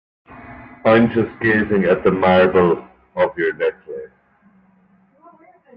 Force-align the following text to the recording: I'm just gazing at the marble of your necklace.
I'm 0.83 1.11
just 1.11 1.29
gazing 1.41 1.83
at 1.83 2.03
the 2.03 2.09
marble 2.09 2.87
of 3.15 3.37
your 3.37 3.53
necklace. 3.53 4.09